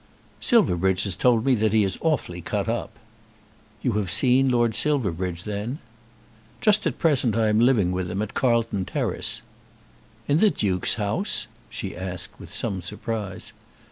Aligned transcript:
"Silverbridge 0.39 1.03
has 1.03 1.15
told 1.15 1.45
me 1.45 1.53
that 1.53 1.73
he 1.73 1.83
is 1.83 1.99
awfully 2.01 2.41
cut 2.41 2.67
up." 2.67 2.89
"You 3.83 3.91
have 3.91 4.09
seen 4.09 4.49
Lord 4.49 4.73
Silverbridge 4.73 5.43
then?" 5.43 5.77
"Just 6.59 6.87
at 6.87 6.97
present 6.97 7.35
I 7.35 7.49
am 7.49 7.59
living 7.59 7.91
with 7.91 8.09
him, 8.09 8.23
at 8.23 8.33
Carlton 8.33 8.83
Terrace." 8.85 9.43
"In 10.27 10.39
the 10.39 10.49
Duke's 10.49 10.95
house?" 10.95 11.45
she 11.69 11.95
asked, 11.95 12.39
with 12.39 12.51
some 12.51 12.81
surprise. 12.81 13.53